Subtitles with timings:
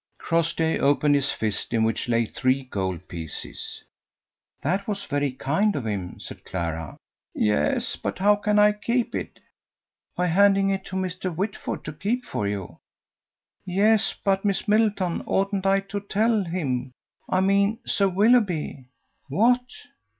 [0.17, 3.83] Crossjay opened his fist in which lay three gold pieces.
[4.63, 6.97] "That was very kind of him," said Clara.
[7.35, 9.39] "Yes, but how can I keep it?"
[10.15, 11.29] "By handing it to Mr.
[11.31, 12.79] Whitford to keep for you."
[13.63, 16.89] "Yes, but, Miss Middleton, oughtn't I to tell him?
[17.29, 18.87] I mean Sir Willoughby."
[19.29, 19.61] "What?"